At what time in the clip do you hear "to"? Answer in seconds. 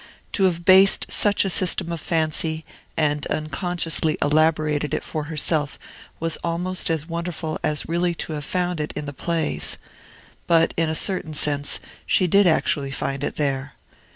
0.31-0.45, 8.15-8.33